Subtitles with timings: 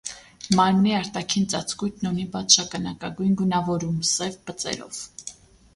[0.59, 5.07] Մարմնի արտաքին ծածկույթն ունի բաց շագանակագույն գունավորում՝ սև բծերով։